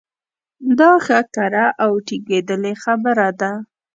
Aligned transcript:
دا 0.79 0.91
ښه 1.05 1.19
کره 1.35 1.65
او 1.83 1.91
ټنګېدلې 2.07 2.73
خبره 2.83 3.27
ده. 3.39 3.51